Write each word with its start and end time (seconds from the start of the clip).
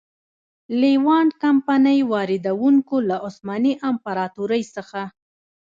لېوانټ 0.79 1.31
کمپنۍ 1.43 1.99
واردوونکو 2.11 2.95
له 3.09 3.15
عثماني 3.27 3.73
امپراتورۍ 3.89 4.63
څخه. 4.75 5.01